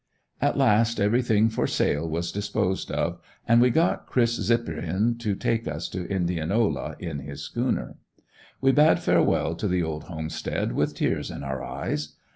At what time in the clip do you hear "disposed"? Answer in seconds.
2.31-2.89